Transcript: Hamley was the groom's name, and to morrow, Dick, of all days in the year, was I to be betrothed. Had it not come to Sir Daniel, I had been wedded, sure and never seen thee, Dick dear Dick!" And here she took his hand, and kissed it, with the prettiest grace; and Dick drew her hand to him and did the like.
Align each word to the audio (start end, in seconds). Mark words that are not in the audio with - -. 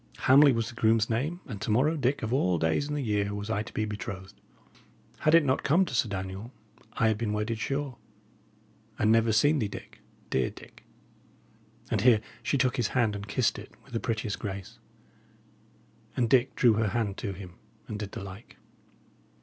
Hamley 0.21 0.51
was 0.51 0.67
the 0.69 0.73
groom's 0.73 1.11
name, 1.11 1.41
and 1.45 1.61
to 1.61 1.69
morrow, 1.69 1.95
Dick, 1.95 2.23
of 2.23 2.33
all 2.33 2.57
days 2.57 2.87
in 2.89 2.95
the 2.95 3.03
year, 3.03 3.35
was 3.35 3.51
I 3.51 3.61
to 3.61 3.71
be 3.71 3.85
betrothed. 3.85 4.33
Had 5.19 5.35
it 5.35 5.45
not 5.45 5.61
come 5.61 5.85
to 5.85 5.93
Sir 5.93 6.09
Daniel, 6.09 6.51
I 6.93 7.07
had 7.09 7.19
been 7.19 7.33
wedded, 7.33 7.59
sure 7.59 7.97
and 8.97 9.11
never 9.11 9.31
seen 9.31 9.59
thee, 9.59 9.67
Dick 9.67 9.99
dear 10.31 10.49
Dick!" 10.49 10.85
And 11.91 12.01
here 12.01 12.19
she 12.41 12.57
took 12.57 12.77
his 12.77 12.87
hand, 12.97 13.15
and 13.15 13.27
kissed 13.27 13.59
it, 13.59 13.73
with 13.83 13.93
the 13.93 13.99
prettiest 13.99 14.39
grace; 14.39 14.79
and 16.17 16.27
Dick 16.27 16.55
drew 16.55 16.73
her 16.73 16.87
hand 16.87 17.15
to 17.17 17.33
him 17.33 17.59
and 17.87 17.99
did 17.99 18.13
the 18.13 18.23
like. 18.23 18.57